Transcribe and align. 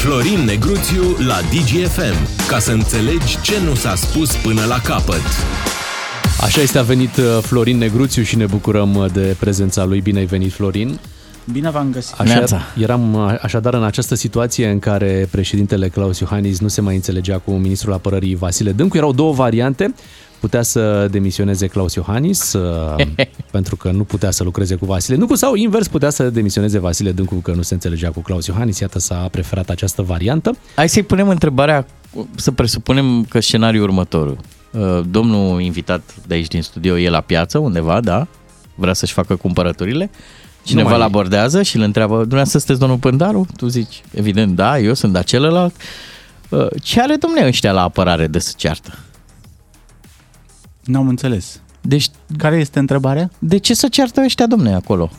Florin 0.00 0.38
Negruțiu 0.38 1.02
la 1.26 1.40
DGFM, 1.40 2.46
ca 2.48 2.58
să 2.58 2.72
înțelegi 2.72 3.40
ce 3.40 3.60
nu 3.64 3.74
s-a 3.74 3.94
spus 3.94 4.36
până 4.36 4.64
la 4.64 4.80
capăt. 4.80 5.22
Așa 6.40 6.60
este, 6.60 6.78
a 6.78 6.82
venit 6.82 7.16
uh, 7.16 7.24
Florin 7.42 7.78
Negruțiu 7.78 8.22
și 8.22 8.36
ne 8.36 8.46
bucurăm 8.46 8.94
uh, 8.94 9.12
de 9.12 9.36
prezența 9.38 9.84
lui. 9.84 10.00
Bine 10.00 10.18
ai 10.18 10.24
venit, 10.24 10.52
Florin! 10.52 10.98
Bine 11.52 11.70
v-am 11.70 11.90
găsit! 11.90 12.18
Așa, 12.18 12.62
eram 12.76 13.14
uh, 13.14 13.34
așadar 13.42 13.74
în 13.74 13.84
această 13.84 14.14
situație 14.14 14.68
în 14.68 14.78
care 14.78 15.28
președintele 15.30 15.88
Claus 15.88 16.18
Iohannis 16.18 16.60
nu 16.60 16.68
se 16.68 16.80
mai 16.80 16.94
înțelegea 16.94 17.38
cu 17.38 17.50
ministrul 17.50 17.92
apărării 17.92 18.34
Vasile 18.34 18.72
Dâncu. 18.72 18.96
Erau 18.96 19.12
două 19.12 19.32
variante. 19.32 19.94
Putea 20.40 20.62
să 20.62 21.08
demisioneze 21.10 21.66
Claus 21.66 21.94
Iohannis 21.94 22.56
pentru 23.50 23.76
că 23.76 23.90
nu 23.90 24.04
putea 24.04 24.30
să 24.30 24.42
lucreze 24.42 24.74
cu 24.74 24.84
Vasile 24.84 25.16
Dâncu 25.16 25.34
sau 25.34 25.54
invers 25.54 25.88
putea 25.88 26.10
să 26.10 26.30
demisioneze 26.30 26.78
Vasile 26.78 27.12
Dâncu 27.12 27.34
că 27.34 27.52
nu 27.52 27.62
se 27.62 27.74
înțelegea 27.74 28.10
cu 28.10 28.20
Claus 28.20 28.46
Iohannis. 28.46 28.78
Iată 28.78 28.98
s-a 28.98 29.28
preferat 29.30 29.70
această 29.70 30.02
variantă. 30.02 30.56
Hai 30.74 30.88
să-i 30.88 31.02
punem 31.02 31.28
întrebarea, 31.28 31.86
să 32.34 32.50
presupunem 32.50 33.24
că 33.24 33.40
scenariul 33.40 33.82
următor. 33.82 34.28
Uh, 34.72 35.00
domnul 35.10 35.60
invitat 35.60 36.14
de 36.26 36.34
aici 36.34 36.48
din 36.48 36.62
studio 36.62 36.98
e 36.98 37.08
la 37.08 37.20
piață 37.20 37.58
undeva, 37.58 38.00
da? 38.00 38.26
Vrea 38.74 38.92
să-și 38.92 39.12
facă 39.12 39.36
cumpărăturile. 39.36 40.10
Cineva 40.62 40.94
îl 40.94 41.02
abordează 41.02 41.62
și 41.62 41.76
îl 41.76 41.82
întreabă, 41.82 42.14
dumneavoastră 42.14 42.58
sunteți 42.58 42.80
domnul 42.80 42.98
Pândaru? 42.98 43.46
Tu 43.56 43.66
zici, 43.66 44.02
evident, 44.14 44.56
da, 44.56 44.78
eu 44.78 44.94
sunt 44.94 45.12
de 45.12 45.22
celălalt. 45.22 45.74
Uh, 46.48 46.66
ce 46.82 47.00
are 47.00 47.16
domnule 47.16 47.46
ăștia 47.46 47.72
la 47.72 47.82
apărare 47.82 48.26
de 48.26 48.38
să 48.38 48.52
ceartă? 48.56 48.98
N-am 50.84 51.08
înțeles. 51.08 51.60
Deci, 51.80 52.08
care 52.36 52.56
este 52.56 52.78
întrebarea? 52.78 53.30
De 53.38 53.56
ce 53.56 53.74
să 53.74 53.88
ceartă 53.88 54.20
ăștia, 54.24 54.46
domne, 54.46 54.74
acolo? 54.74 55.10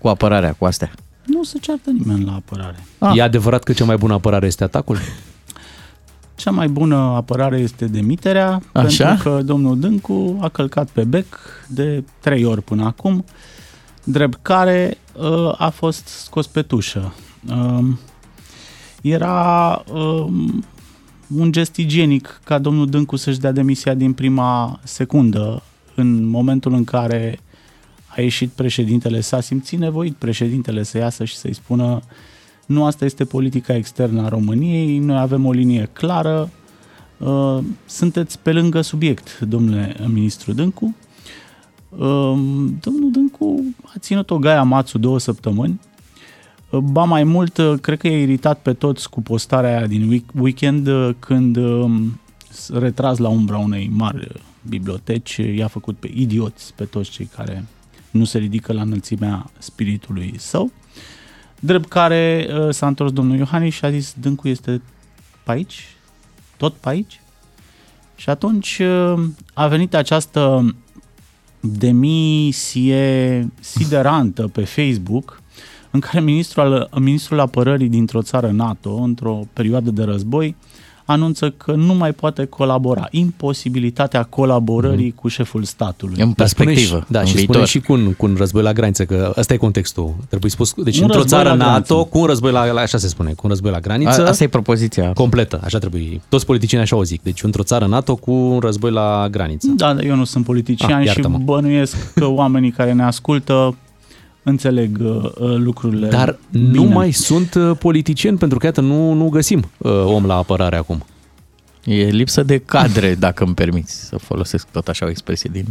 Cu 0.00 0.08
apărarea, 0.08 0.52
cu 0.52 0.64
astea? 0.64 0.90
Nu 1.24 1.42
se 1.42 1.58
ceartă 1.58 1.90
nimeni 1.90 2.24
la 2.24 2.34
apărare. 2.34 2.86
Ah. 2.98 3.16
E 3.16 3.22
adevărat 3.22 3.62
că 3.62 3.72
cea 3.72 3.84
mai 3.84 3.96
bună 3.96 4.12
apărare 4.14 4.46
este 4.46 4.64
atacul? 4.64 4.98
Cea 6.34 6.50
mai 6.50 6.68
bună 6.68 6.96
apărare 6.96 7.58
este 7.58 7.84
demiterea, 7.84 8.62
Așa? 8.72 9.06
pentru 9.06 9.30
că 9.30 9.42
domnul 9.42 9.80
Dâncu 9.80 10.38
a 10.40 10.48
călcat 10.48 10.88
pe 10.88 11.04
bec 11.04 11.26
de 11.68 12.04
trei 12.20 12.44
ori 12.44 12.62
până 12.62 12.84
acum, 12.84 13.24
drept 14.04 14.38
care 14.42 14.98
uh, 15.16 15.54
a 15.56 15.68
fost 15.68 16.06
scos 16.06 16.46
pe 16.46 16.62
tușă. 16.62 17.14
Uh, 17.48 17.84
era 19.02 19.84
uh, 19.92 20.26
un 21.36 21.52
gest 21.52 21.76
igienic 21.76 22.40
ca 22.44 22.58
domnul 22.58 22.88
Dâncu 22.88 23.16
să-și 23.16 23.38
dea 23.38 23.52
demisia 23.52 23.94
din 23.94 24.12
prima 24.12 24.80
secundă, 24.82 25.62
în 25.94 26.24
momentul 26.24 26.72
în 26.72 26.84
care 26.84 27.38
a 28.06 28.20
ieșit 28.20 28.50
președintele, 28.50 29.20
s-a 29.20 29.40
simțit 29.40 29.78
nevoit 29.78 30.14
președintele 30.14 30.82
să 30.82 30.98
iasă 30.98 31.24
și 31.24 31.36
să-i 31.36 31.54
spună 31.54 31.84
uh, 31.84 32.02
nu 32.66 32.84
asta 32.84 33.04
este 33.04 33.24
politica 33.24 33.74
externă 33.74 34.22
a 34.22 34.28
României, 34.28 34.98
noi 34.98 35.18
avem 35.18 35.46
o 35.46 35.52
linie 35.52 35.88
clară, 35.92 36.50
uh, 37.18 37.58
sunteți 37.86 38.38
pe 38.38 38.52
lângă 38.52 38.80
subiect, 38.80 39.38
domnule 39.38 39.96
ministru 40.06 40.52
Dâncu. 40.52 40.96
Uh, 41.98 42.38
domnul 42.80 43.10
Dâncu 43.12 43.64
a 43.84 43.92
ținut 43.98 44.30
o 44.30 44.38
gaia 44.38 44.62
mațu 44.62 44.98
două 44.98 45.18
săptămâni, 45.18 45.80
uh, 46.70 46.78
Ba 46.80 47.04
mai 47.04 47.24
mult, 47.24 47.60
cred 47.80 47.98
că 47.98 48.08
e 48.08 48.22
iritat 48.22 48.58
pe 48.58 48.72
toți 48.72 49.10
cu 49.10 49.22
postarea 49.22 49.76
aia 49.76 49.86
din 49.86 50.24
weekend 50.40 50.88
când 51.18 51.58
retras 52.72 53.18
la 53.18 53.28
umbra 53.28 53.58
unei 53.58 53.90
mari 53.92 54.28
biblioteci, 54.68 55.36
i-a 55.36 55.68
făcut 55.68 55.96
pe 55.96 56.10
idioți 56.14 56.74
pe 56.74 56.84
toți 56.84 57.10
cei 57.10 57.26
care 57.36 57.64
nu 58.10 58.24
se 58.24 58.38
ridică 58.38 58.72
la 58.72 58.82
înălțimea 58.82 59.50
spiritului 59.58 60.34
său. 60.36 60.72
Drept 61.60 61.88
care 61.88 62.48
uh, 62.48 62.70
s-a 62.70 62.86
întors 62.86 63.12
domnul 63.12 63.36
Iohannis 63.36 63.74
și 63.74 63.84
a 63.84 63.90
zis, 63.90 64.14
Dâncu 64.20 64.48
este 64.48 64.82
pe 65.44 65.50
aici? 65.50 65.86
Tot 66.56 66.74
pe 66.74 66.88
aici? 66.88 67.20
Și 68.16 68.30
atunci 68.30 68.78
uh, 68.78 69.24
a 69.54 69.66
venit 69.66 69.94
această 69.94 70.74
demisie 71.66 73.48
siderantă 73.60 74.48
pe 74.52 74.64
Facebook 74.64 75.42
în 75.90 76.00
care 76.00 76.20
ministrul, 76.20 76.88
ministrul 77.00 77.40
apărării 77.40 77.88
dintr-o 77.88 78.22
țară 78.22 78.50
NATO, 78.50 78.94
într-o 78.94 79.40
perioadă 79.52 79.90
de 79.90 80.02
război, 80.02 80.56
anunță 81.04 81.50
că 81.50 81.72
nu 81.72 81.94
mai 81.94 82.12
poate 82.12 82.44
colabora. 82.44 83.08
Imposibilitatea 83.10 84.22
colaborării 84.22 85.04
mm. 85.04 85.14
cu 85.20 85.28
șeful 85.28 85.62
statului. 85.62 86.22
În 86.22 86.32
perspectivă, 86.32 86.96
și, 86.98 87.04
da, 87.08 87.20
în 87.20 87.26
și 87.26 87.34
viitor. 87.34 87.54
spune 87.54 87.66
și 87.66 87.80
cu 87.80 87.92
un, 87.92 88.12
cu 88.12 88.26
un 88.26 88.34
război 88.38 88.62
la 88.62 88.72
graniță, 88.72 89.04
că 89.04 89.32
ăsta 89.36 89.54
e 89.54 89.56
contextul. 89.56 90.14
Trebuie 90.28 90.50
spus, 90.50 90.74
deci 90.76 90.96
un 90.96 91.02
într-o 91.02 91.24
țară 91.24 91.54
NATO, 91.54 92.04
cu 92.04 92.18
un 92.18 92.26
război 92.26 92.52
la, 92.52 92.72
la, 92.72 92.80
așa 92.80 92.98
se 92.98 93.08
spune, 93.08 93.30
cu 93.30 93.40
un 93.42 93.48
război 93.48 93.70
la 93.70 93.80
graniță. 93.80 94.24
A, 94.24 94.28
asta 94.28 94.44
e 94.44 94.48
propoziția. 94.48 95.12
Completă, 95.12 95.60
așa 95.64 95.78
trebuie. 95.78 96.20
Toți 96.28 96.46
politicienii 96.46 96.86
așa 96.86 96.96
o 96.96 97.04
zic. 97.04 97.22
Deci 97.22 97.42
într-o 97.42 97.62
țară 97.62 97.86
NATO 97.86 98.14
cu 98.14 98.32
un 98.32 98.58
război 98.58 98.90
la 98.90 99.28
graniță. 99.30 99.72
Da, 99.76 99.96
eu 100.00 100.14
nu 100.14 100.24
sunt 100.24 100.44
politician 100.44 101.00
ah, 101.00 101.08
și 101.08 101.20
bănuiesc 101.44 102.12
că 102.14 102.26
oamenii 102.26 102.70
care 102.70 102.92
ne 102.92 103.02
ascultă 103.02 103.74
înțeleg 104.44 104.98
uh, 105.00 105.24
uh, 105.24 105.56
lucrurile 105.56 106.08
Dar 106.08 106.38
bine. 106.50 106.70
nu 106.70 106.82
mai 106.82 107.12
sunt 107.12 107.54
uh, 107.54 107.76
politicieni, 107.78 108.38
pentru 108.38 108.58
că 108.58 108.66
iată, 108.66 108.80
nu, 108.80 109.12
nu 109.12 109.28
găsim 109.28 109.70
uh, 109.78 109.92
om 110.04 110.26
la 110.26 110.36
apărare 110.36 110.76
acum. 110.76 111.04
E 111.84 112.04
lipsă 112.04 112.42
de 112.42 112.58
cadre, 112.58 113.14
dacă 113.26 113.44
îmi 113.44 113.54
permiți 113.54 114.06
să 114.06 114.16
folosesc 114.18 114.66
tot 114.70 114.88
așa 114.88 115.06
o 115.06 115.08
expresie 115.08 115.50
din... 115.52 115.64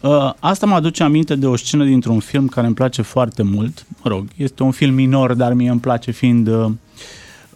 Uh, 0.00 0.32
asta 0.38 0.66
mă 0.66 0.74
aduce 0.74 1.02
aminte 1.02 1.34
de 1.34 1.46
o 1.46 1.56
scenă 1.56 1.84
dintr-un 1.84 2.18
film 2.18 2.46
care 2.46 2.66
îmi 2.66 2.74
place 2.74 3.02
foarte 3.02 3.42
mult. 3.42 3.86
Mă 4.02 4.10
rog, 4.10 4.26
este 4.36 4.62
un 4.62 4.70
film 4.70 4.94
minor, 4.94 5.34
dar 5.34 5.52
mie 5.52 5.70
îmi 5.70 5.80
place 5.80 6.10
fiind... 6.10 6.48
Uh, 6.48 6.70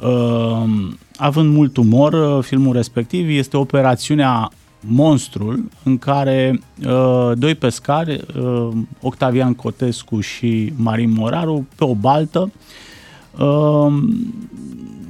uh, 0.01 0.65
având 1.17 1.55
mult 1.55 1.77
umor, 1.77 2.13
uh, 2.13 2.45
filmul 2.45 2.75
respectiv 2.75 3.29
este 3.29 3.57
operațiunea 3.57 4.51
Monstrul, 4.81 5.69
în 5.85 5.99
care 5.99 6.61
uh, 6.87 7.33
doi 7.35 7.55
pescari, 7.55 8.25
uh, 8.39 8.69
Octavian 9.01 9.55
Cotescu 9.55 10.21
și 10.21 10.73
Marin 10.77 11.11
Moraru, 11.11 11.67
pe 11.77 11.85
o 11.85 11.95
baltă, 11.95 12.53
uh, 13.39 13.93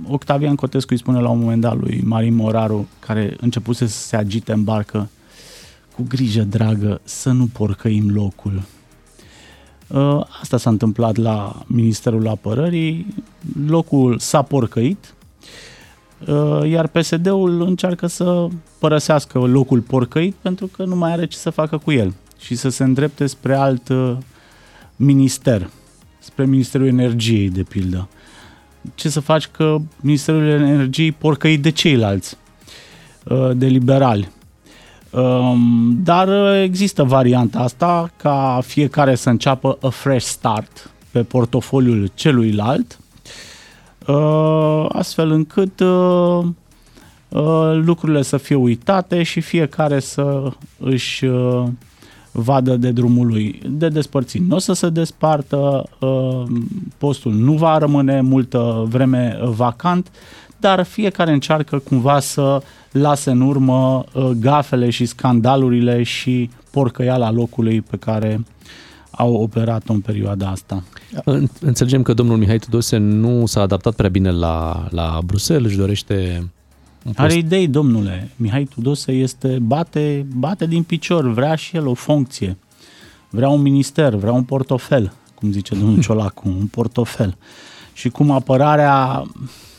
Octavian 0.08 0.54
Cotescu 0.54 0.92
îi 0.92 0.98
spune 0.98 1.20
la 1.20 1.28
un 1.28 1.38
moment 1.38 1.60
dat 1.60 1.76
lui 1.76 2.02
Marin 2.04 2.34
Moraru, 2.34 2.88
care 2.98 3.36
începuse 3.40 3.86
să 3.86 3.98
se 3.98 4.16
agite 4.16 4.52
în 4.52 4.64
barcă, 4.64 5.08
cu 5.94 6.04
grijă, 6.08 6.42
dragă, 6.42 7.00
să 7.04 7.30
nu 7.30 7.46
porcăim 7.46 8.10
locul. 8.10 8.62
Uh, 9.86 10.24
asta 10.40 10.56
s-a 10.56 10.70
întâmplat 10.70 11.16
la 11.16 11.62
Ministerul 11.66 12.28
Apărării, 12.28 13.14
locul 13.66 14.18
s-a 14.18 14.42
porcăit, 14.42 15.14
uh, 15.14 15.18
iar 16.64 16.86
PSD-ul 16.86 17.60
încearcă 17.60 18.06
să 18.06 18.46
părăsească 18.78 19.38
locul 19.38 19.80
porcăit 19.80 20.34
pentru 20.34 20.66
că 20.66 20.84
nu 20.84 20.96
mai 20.96 21.12
are 21.12 21.26
ce 21.26 21.36
să 21.36 21.50
facă 21.50 21.78
cu 21.78 21.92
el 21.92 22.14
și 22.38 22.54
să 22.54 22.68
se 22.68 22.84
îndrepte 22.84 23.26
spre 23.26 23.54
alt 23.54 23.88
uh, 23.88 24.16
minister, 24.96 25.70
spre 26.18 26.44
Ministerul 26.44 26.86
Energiei, 26.86 27.48
de 27.48 27.62
pildă 27.62 28.08
ce 28.94 29.08
să 29.08 29.20
faci 29.20 29.46
că 29.46 29.76
Ministerul 30.00 30.46
Energiei 30.48 31.12
porcăi 31.12 31.58
de 31.58 31.70
ceilalți, 31.70 32.36
uh, 33.24 33.50
de 33.54 33.66
liberali. 33.66 34.28
Um, 35.10 35.98
dar 36.02 36.54
există 36.54 37.02
varianta 37.02 37.58
asta 37.58 38.10
ca 38.16 38.60
fiecare 38.64 39.14
să 39.14 39.30
înceapă 39.30 39.78
a 39.80 39.88
fresh 39.88 40.26
start 40.26 40.90
pe 41.10 41.22
portofoliul 41.22 42.10
celuilalt, 42.14 42.98
uh, 42.98 43.07
astfel 44.88 45.30
încât 45.30 45.80
uh, 45.80 46.44
lucrurile 47.72 48.22
să 48.22 48.36
fie 48.36 48.56
uitate 48.56 49.22
și 49.22 49.40
fiecare 49.40 50.00
să 50.00 50.52
își 50.78 51.24
vadă 52.32 52.76
de 52.76 52.90
drumul 52.90 53.26
lui 53.26 53.60
de 53.66 53.88
despărțit. 53.88 54.40
Nu 54.48 54.56
o 54.56 54.58
să 54.58 54.72
se 54.72 54.88
despartă, 54.88 55.88
uh, 56.00 56.42
postul 56.98 57.32
nu 57.32 57.52
va 57.52 57.78
rămâne 57.78 58.20
multă 58.20 58.86
vreme 58.88 59.38
vacant, 59.42 60.10
dar 60.60 60.82
fiecare 60.82 61.32
încearcă 61.32 61.78
cumva 61.78 62.20
să 62.20 62.62
lase 62.92 63.30
în 63.30 63.40
urmă 63.40 64.04
uh, 64.12 64.30
gafele 64.40 64.90
și 64.90 65.06
scandalurile 65.06 66.02
și 66.02 66.50
porcăiala 66.70 67.30
locului 67.30 67.80
pe 67.80 67.96
care 67.96 68.44
au 69.10 69.34
operat 69.34 69.88
în 69.88 70.00
perioada 70.00 70.48
asta. 70.48 70.82
Înțelegem 71.60 72.02
că 72.02 72.12
domnul 72.12 72.36
Mihai 72.36 72.58
Tudose 72.58 72.96
nu 72.96 73.46
s-a 73.46 73.60
adaptat 73.60 73.94
prea 73.94 74.08
bine 74.08 74.30
la, 74.30 74.86
la 74.90 75.18
Bruxelles, 75.24 75.68
își 75.68 75.78
dorește 75.78 76.50
are 77.16 77.34
idei, 77.34 77.68
domnule. 77.68 78.30
Mihai 78.36 78.64
Tudose 78.64 79.12
este, 79.12 79.58
bate, 79.62 80.26
bate 80.34 80.66
din 80.66 80.82
picior, 80.82 81.32
vrea 81.32 81.54
și 81.54 81.76
el 81.76 81.86
o 81.86 81.94
funcție. 81.94 82.56
Vrea 83.30 83.48
un 83.48 83.60
minister, 83.60 84.14
vrea 84.14 84.32
un 84.32 84.44
portofel, 84.44 85.12
cum 85.34 85.52
zice 85.52 85.74
domnul 85.74 86.00
Ciolacu, 86.00 86.48
un 86.48 86.66
portofel. 86.66 87.36
Și 87.92 88.08
cum 88.08 88.30
apărarea 88.30 89.24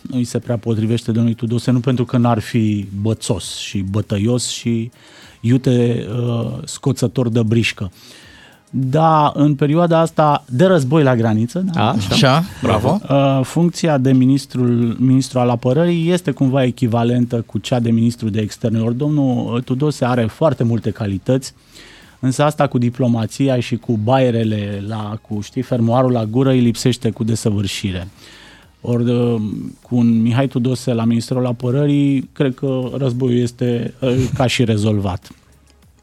nu 0.01 0.15
îi 0.17 0.23
se 0.23 0.39
prea 0.39 0.57
potrivește 0.57 1.11
domnului 1.11 1.37
Tudose, 1.37 1.71
nu 1.71 1.79
pentru 1.79 2.05
că 2.05 2.17
n-ar 2.17 2.39
fi 2.39 2.87
bățos 3.01 3.55
și 3.55 3.77
bătăios 3.77 4.47
și 4.47 4.91
iute 5.41 6.07
uh, 6.09 6.57
scoțător 6.63 7.29
de 7.29 7.43
brișcă. 7.43 7.91
Da, 8.69 9.31
în 9.35 9.55
perioada 9.55 9.99
asta 9.99 10.43
de 10.49 10.65
război 10.65 11.03
la 11.03 11.15
graniță, 11.15 11.59
da? 11.73 11.81
A, 11.81 11.91
așa. 11.91 12.07
Așa, 12.11 12.43
bravo. 12.61 12.99
Uh, 13.09 13.39
funcția 13.43 13.97
de 13.97 14.11
ministrul, 14.11 14.95
ministru 14.99 15.39
al 15.39 15.49
apărării 15.49 16.11
este 16.11 16.31
cumva 16.31 16.63
echivalentă 16.63 17.43
cu 17.45 17.57
cea 17.57 17.79
de 17.79 17.91
ministru 17.91 18.29
de 18.29 18.39
externe. 18.39 18.79
Ori 18.79 18.97
domnul 18.97 19.61
Tudose 19.61 20.05
are 20.05 20.25
foarte 20.25 20.63
multe 20.63 20.89
calități, 20.89 21.53
însă 22.19 22.43
asta 22.43 22.67
cu 22.67 22.77
diplomația 22.77 23.59
și 23.59 23.75
cu 23.75 23.99
baierele, 24.03 24.83
la, 24.87 25.17
cu 25.21 25.41
știi, 25.41 25.61
fermoarul 25.61 26.11
la 26.11 26.25
gură 26.25 26.49
îi 26.49 26.59
lipsește 26.59 27.09
cu 27.09 27.23
desăvârșire. 27.23 28.07
Ori 28.81 29.11
uh, 29.11 29.41
cu 29.81 29.95
un 29.95 30.21
Mihai 30.21 30.47
Tudose 30.47 30.93
la 30.93 31.03
Ministerul 31.03 31.45
Apărării, 31.45 32.29
cred 32.33 32.53
că 32.53 32.81
războiul 32.97 33.41
este 33.41 33.93
uh, 34.01 34.15
ca 34.33 34.47
și 34.47 34.63
rezolvat. 34.63 35.31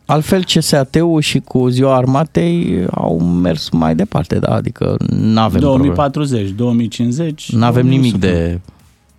Altfel, 0.06 0.44
CSAT-ul 0.44 1.20
și 1.20 1.38
cu 1.40 1.68
ziua 1.68 1.96
armatei 1.96 2.86
au 2.90 3.20
mers 3.20 3.68
mai 3.70 3.94
departe, 3.94 4.38
da? 4.38 4.54
Adică 4.54 4.96
nu 5.08 5.40
avem 5.40 5.60
2040, 5.60 6.50
2050. 6.50 7.52
Nu 7.52 7.64
avem 7.64 7.86
nimic 7.86 8.16
de 8.16 8.60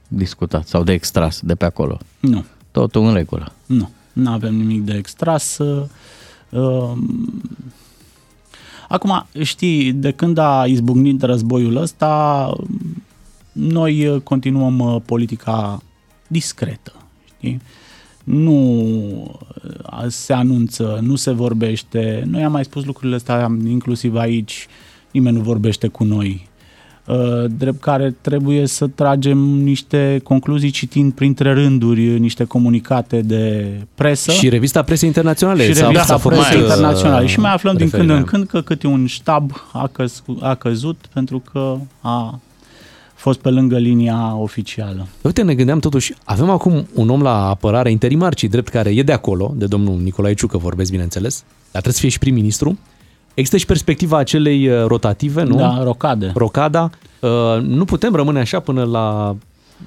discutat 0.07 0.67
sau 0.67 0.83
de 0.83 0.91
extras 0.91 1.39
de 1.43 1.55
pe 1.55 1.65
acolo. 1.65 1.97
Nu. 2.19 2.45
Totul 2.71 3.05
în 3.05 3.13
regulă. 3.13 3.51
Nu, 3.65 3.89
nu 4.13 4.31
avem 4.31 4.55
nimic 4.55 4.81
de 4.85 4.93
extras. 4.93 5.57
Uh, 6.49 6.91
Acum, 8.87 9.25
știi, 9.41 9.93
de 9.93 10.11
când 10.11 10.37
a 10.37 10.65
izbucnit 10.65 11.21
războiul 11.21 11.75
ăsta, 11.75 12.53
noi 13.51 14.21
continuăm 14.23 14.79
uh, 14.79 15.01
politica 15.05 15.81
discretă, 16.27 16.93
știi? 17.25 17.61
Nu 18.27 19.39
se 20.07 20.33
anunță, 20.33 20.99
nu 21.01 21.15
se 21.15 21.31
vorbește. 21.31 22.23
Noi 22.25 22.43
am 22.43 22.51
mai 22.51 22.63
spus 22.63 22.85
lucrurile 22.85 23.15
astea 23.15 23.57
inclusiv 23.67 24.15
aici, 24.15 24.67
nimeni 25.11 25.35
nu 25.35 25.41
vorbește 25.41 25.87
cu 25.87 26.03
noi. 26.03 26.47
Uh, 27.05 27.15
drept 27.57 27.79
care 27.79 28.15
trebuie 28.21 28.65
să 28.65 28.87
tragem 28.87 29.37
niște 29.37 30.19
concluzii 30.23 30.69
citind 30.69 31.13
printre 31.13 31.53
rânduri 31.53 32.19
niște 32.19 32.43
comunicate 32.43 33.21
de 33.21 33.65
presă. 33.95 34.31
Și 34.31 34.49
revista 34.49 34.81
presei 34.81 35.07
internaționale. 35.07 35.63
Și 35.65 35.73
s-a- 35.73 35.81
revista 35.81 36.05
s-a 36.05 36.17
format, 36.17 36.41
presei 36.41 36.61
uh, 36.61 36.67
internaționale. 36.69 37.25
Și 37.25 37.39
mai 37.39 37.53
aflăm 37.53 37.75
din 37.75 37.89
când 37.89 38.01
în 38.01 38.07
referirea. 38.07 38.31
când 38.31 38.47
că 38.47 38.61
câte 38.61 38.87
un 38.87 39.05
ștab 39.05 39.51
a, 39.73 39.87
căz, 39.87 40.23
a 40.39 40.55
căzut 40.55 41.05
pentru 41.13 41.41
că 41.51 41.77
a 42.01 42.39
fost 43.27 43.39
pe 43.39 43.49
lângă 43.49 43.77
linia 43.77 44.35
oficială. 44.35 45.07
Uite, 45.21 45.41
ne 45.41 45.55
gândeam 45.55 45.79
totuși, 45.79 46.13
avem 46.23 46.49
acum 46.49 46.87
un 46.93 47.09
om 47.09 47.21
la 47.21 47.49
apărare 47.49 47.91
interimar, 47.91 48.33
ci 48.33 48.43
drept 48.43 48.67
care 48.67 48.89
e 48.89 49.03
de 49.03 49.11
acolo, 49.11 49.53
de 49.55 49.65
domnul 49.65 49.99
Nicolae 49.99 50.33
Ciucă 50.33 50.57
vorbesc, 50.57 50.91
bineînțeles, 50.91 51.43
dar 51.71 51.81
trebuie 51.81 51.93
să 51.93 51.99
fie 51.99 52.09
și 52.09 52.19
prim-ministru. 52.19 52.77
Există 53.33 53.57
și 53.57 53.65
perspectiva 53.65 54.17
acelei 54.17 54.67
uh, 54.67 54.85
rotative, 54.85 55.43
nu? 55.43 55.55
Da, 55.55 55.83
rocade. 55.83 56.31
Rocada. 56.35 56.89
Uh, 57.19 57.61
Nu 57.61 57.85
putem 57.85 58.15
rămâne 58.15 58.39
așa 58.39 58.59
până 58.59 58.83
la 58.83 59.35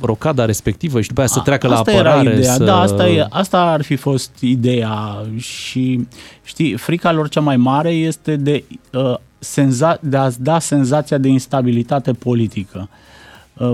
rocada 0.00 0.44
respectivă 0.44 1.00
și 1.00 1.08
după 1.08 1.20
aia 1.20 1.28
să 1.28 1.40
treacă 1.40 1.68
la 1.68 1.78
asta 1.78 1.90
apărare. 1.90 2.20
Era 2.20 2.32
ideea. 2.32 2.52
Să... 2.52 2.64
Da, 2.64 2.80
asta, 2.80 3.08
e, 3.08 3.26
asta 3.30 3.60
ar 3.60 3.82
fi 3.82 3.96
fost 3.96 4.30
ideea 4.40 5.24
și 5.36 6.06
știi, 6.42 6.76
frica 6.76 7.12
lor 7.12 7.28
cea 7.28 7.40
mai 7.40 7.56
mare 7.56 7.90
este 7.90 8.36
de, 8.36 8.64
uh, 8.92 9.14
senza, 9.38 9.98
de 10.00 10.16
a-ți 10.16 10.42
da 10.42 10.58
senzația 10.58 11.18
de 11.18 11.28
instabilitate 11.28 12.12
politică. 12.12 12.88
Uh, 12.90 13.08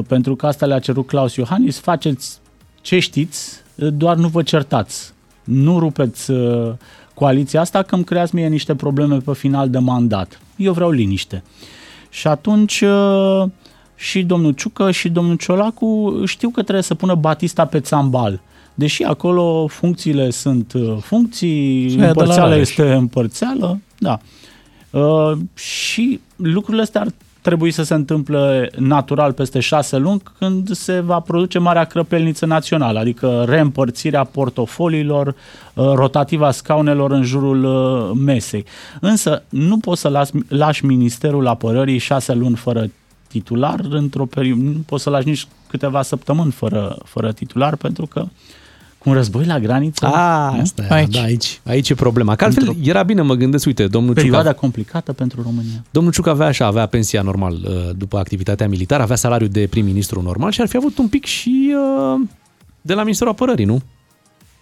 pentru 0.08 0.36
că 0.36 0.46
asta 0.46 0.66
le-a 0.66 0.78
cerut 0.78 1.06
Claus 1.06 1.34
Iohannis, 1.34 1.78
faceți 1.78 2.40
ce 2.80 2.98
știți, 2.98 3.50
uh, 3.74 3.88
doar 3.92 4.16
nu 4.16 4.28
vă 4.28 4.42
certați. 4.42 5.12
Nu 5.44 5.78
rupeți 5.78 6.30
uh, 6.30 6.72
coaliția 7.14 7.60
asta 7.60 7.82
că 7.82 7.94
îmi 7.94 8.04
creați 8.04 8.34
mie 8.34 8.48
niște 8.48 8.74
probleme 8.74 9.16
pe 9.16 9.32
final 9.34 9.70
de 9.70 9.78
mandat. 9.78 10.40
Eu 10.56 10.72
vreau 10.72 10.90
liniște. 10.90 11.42
Și 12.10 12.26
atunci 12.26 12.80
uh, 12.80 13.44
și 13.94 14.22
domnul 14.22 14.52
Ciucă 14.52 14.90
și 14.90 15.08
domnul 15.08 15.36
Ciolacu 15.36 16.22
știu 16.24 16.48
că 16.48 16.62
trebuie 16.62 16.82
să 16.82 16.94
pună 16.94 17.14
Batista 17.14 17.64
pe 17.64 17.80
țambal. 17.80 18.40
Deși 18.74 19.02
acolo 19.02 19.66
funcțiile 19.66 20.30
sunt 20.30 20.72
uh, 20.72 20.96
funcții, 21.00 21.88
Și 21.88 21.98
aia 21.98 21.98
de 21.98 22.04
la 22.04 22.08
împărțeală 22.08 22.48
Rareș. 22.48 22.68
este 22.68 22.92
împărțeală, 22.92 23.80
da. 23.98 24.18
Uh, 24.90 25.32
și 25.54 26.20
lucrurile 26.36 26.82
astea 26.82 27.00
ar 27.00 27.08
trebui 27.46 27.70
să 27.70 27.82
se 27.82 27.94
întâmple 27.94 28.70
natural 28.78 29.32
peste 29.32 29.60
șase 29.60 29.96
luni 29.96 30.22
când 30.38 30.70
se 30.70 31.00
va 31.00 31.20
produce 31.20 31.58
Marea 31.58 31.84
Crăpelniță 31.84 32.46
Națională, 32.46 32.98
adică 32.98 33.44
reîmpărțirea 33.48 34.24
portofoliilor, 34.24 35.26
uh, 35.26 35.34
rotativa 35.94 36.50
scaunelor 36.50 37.10
în 37.10 37.22
jurul 37.22 37.64
uh, 37.64 38.18
mesei. 38.24 38.64
Însă 39.00 39.42
nu 39.48 39.78
poți 39.78 40.00
să 40.00 40.08
lași, 40.08 40.30
lași 40.48 40.84
Ministerul 40.84 41.46
Apărării 41.46 41.98
șase 41.98 42.34
luni 42.34 42.56
fără 42.56 42.90
titular 43.28 43.80
într-o 43.88 44.26
perioadă, 44.26 44.62
nu 44.62 44.82
poți 44.86 45.02
să 45.02 45.10
lași 45.10 45.28
nici 45.28 45.46
câteva 45.68 46.02
săptămâni 46.02 46.50
fără, 46.50 46.98
fără 47.04 47.32
titular 47.32 47.76
pentru 47.76 48.06
că 48.06 48.20
cu 48.20 48.28
un 49.06 49.12
război 49.14 49.44
la 49.44 49.58
graniță, 49.58 50.06
A, 50.06 50.50
nu? 50.54 50.60
asta 50.60 50.82
e, 50.82 50.94
Aici. 50.94 51.12
da, 51.14 51.22
aici, 51.22 51.60
aici 51.64 51.88
e 51.90 51.94
problema. 51.94 52.34
Că 52.36 52.44
altfel 52.44 52.68
Într-o- 52.68 52.88
era 52.90 53.02
bine, 53.02 53.22
mă 53.22 53.34
gândesc, 53.34 53.66
uite, 53.66 53.86
domnul 53.86 54.14
perioada 54.14 54.48
Ciucă, 54.48 54.60
complicată 54.60 55.12
pentru 55.12 55.42
România. 55.42 55.84
domnul 55.90 56.12
Ciucă 56.12 56.30
avea 56.30 56.46
așa, 56.46 56.66
avea 56.66 56.86
pensia 56.86 57.22
normal 57.22 57.52
uh, 57.52 57.70
după 57.96 58.18
activitatea 58.18 58.68
militară, 58.68 59.02
avea 59.02 59.16
salariu 59.16 59.46
de 59.46 59.66
prim-ministru 59.70 60.22
normal 60.22 60.50
și 60.50 60.60
ar 60.60 60.68
fi 60.68 60.76
avut 60.76 60.98
un 60.98 61.08
pic 61.08 61.24
și 61.24 61.74
uh, 62.14 62.20
de 62.80 62.94
la 62.94 63.02
Ministerul 63.02 63.32
Apărării, 63.32 63.64
nu? 63.64 63.80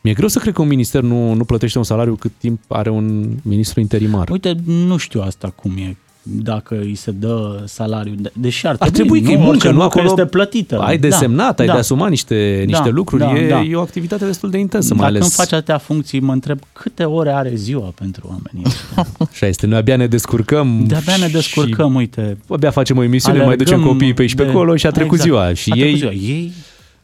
Mi-e 0.00 0.12
greu 0.14 0.28
să 0.28 0.38
cred 0.38 0.54
că 0.54 0.62
un 0.62 0.68
minister 0.68 1.02
nu, 1.02 1.32
nu 1.32 1.44
plătește 1.44 1.78
un 1.78 1.84
salariu 1.84 2.14
cât 2.14 2.32
timp 2.38 2.60
are 2.68 2.90
un 2.90 3.30
ministru 3.42 3.80
interimar. 3.80 4.28
Uite, 4.30 4.56
nu 4.66 4.96
știu 4.96 5.20
asta 5.22 5.48
cum 5.48 5.76
e, 5.76 5.96
dacă 6.26 6.78
îi 6.80 6.94
se 6.94 7.10
dă 7.10 7.62
salariu, 7.64 8.12
de- 8.18 8.32
deși 8.34 8.66
ar 8.66 8.76
Ar 8.78 8.88
trebui, 8.90 9.20
trebui 9.20 9.22
că 9.22 9.30
e 9.30 9.34
muncă, 9.34 9.50
Orice 9.50 9.68
nu 9.68 9.72
muncă 9.72 9.98
acolo 9.98 10.06
este 10.08 10.26
plătită. 10.26 10.78
ai 10.78 10.98
desemnat, 10.98 11.60
ai 11.60 11.66
da. 11.66 11.72
de 11.72 11.78
asumat 11.78 12.08
niște, 12.10 12.62
niște 12.66 12.82
Da, 12.84 12.90
lucruri, 12.90 13.22
da, 13.22 13.32
e, 13.38 13.48
da. 13.48 13.60
e 13.62 13.74
o 13.74 13.80
activitate 13.80 14.24
destul 14.24 14.50
de 14.50 14.58
intensă, 14.58 14.94
mai 14.94 15.02
Dacă 15.02 15.08
ales 15.10 15.22
îmi 15.22 15.30
faci 15.36 15.52
atâtea 15.52 15.78
funcții, 15.78 16.20
mă 16.20 16.32
întreb 16.32 16.58
câte 16.72 17.04
ore 17.04 17.30
are 17.30 17.52
ziua 17.54 17.92
pentru 17.94 18.22
oamenii 18.28 18.62
ăștia. 18.66 19.06
Așa 19.32 19.46
este, 19.46 19.66
noi 19.66 19.78
abia 19.78 19.96
ne 19.96 20.06
descurcăm. 20.06 20.84
De-abia 20.86 21.16
ne 21.16 21.26
descurcăm, 21.26 21.90
Și 21.90 21.96
uite. 21.96 22.36
abia 22.48 22.70
facem 22.70 22.96
o 22.98 23.02
emisiune, 23.02 23.36
mai 23.38 23.46
alergăm 23.46 23.66
ducem 23.78 23.86
copiii 23.90 24.14
pe 24.14 24.20
aici 24.22 24.34
pe 24.34 24.42
de- 24.42 24.48
acolo 24.48 24.76
și 24.76 24.86
a 24.86 24.90
trecut 24.90 25.18
Exact. 25.18 25.30
ziua. 25.30 25.52
Și 25.54 25.70
a 25.72 25.76
ei 25.76 25.82
trecut 25.82 25.98
ziua. 25.98 26.12
Ei 26.36 26.52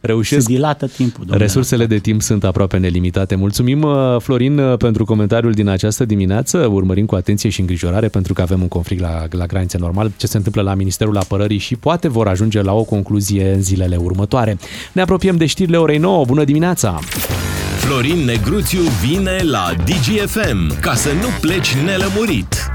se 0.01 0.07
reușesc 0.07 0.47
dilată 0.47 0.87
timpul. 0.87 1.25
domnule. 1.25 1.45
Resursele 1.45 1.87
de 1.87 1.99
timp 1.99 2.23
sunt 2.23 2.45
aproape 2.45 2.77
nelimitate. 2.77 3.35
Mulțumim, 3.35 3.83
uh, 3.83 4.17
Florin, 4.19 4.59
uh, 4.59 4.77
pentru 4.77 5.05
comentariul 5.05 5.53
din 5.53 5.69
această 5.69 6.05
dimineață. 6.05 6.59
Urmărim 6.59 7.07
cu 7.07 7.15
atenție 7.15 7.51
și 7.51 7.61
îngrijorare 7.61 8.09
pentru 8.09 8.33
că 8.33 8.43
avem 8.43 8.61
un 8.61 8.69
conflict 8.69 9.01
la, 9.01 9.27
la 9.31 9.47
granițe 9.47 9.79
normal. 9.79 10.13
Ce 10.17 10.27
se 10.27 10.37
întâmplă 10.37 10.63
la 10.63 10.75
Ministerul 10.75 11.17
Apărării 11.17 11.59
și 11.59 11.77
poate 11.77 12.09
vor 12.09 12.29
ajunge 12.29 12.63
la 12.63 12.73
o 12.73 12.83
concluzie 12.83 13.53
în 13.53 13.63
zilele 13.63 13.97
următoare. 13.97 14.59
Ne 14.93 15.03
apropiem 15.03 15.37
de 15.37 15.47
știrile 15.47 15.77
orei 15.77 15.99
9. 15.99 16.25
Bună 16.25 16.45
dimineața! 16.45 16.99
Florin 17.79 18.25
Negruțiu 18.25 18.81
vine 18.81 19.37
la 19.43 19.75
DGFM 19.85 20.81
ca 20.81 20.95
să 20.95 21.09
nu 21.13 21.29
pleci 21.41 21.75
nelămurit. 21.85 22.73